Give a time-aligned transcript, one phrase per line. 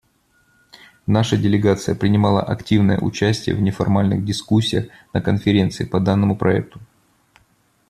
[1.05, 6.79] Наша делегация принимала активное участие в неформальных дискуссиях на Конференции по данному проекту.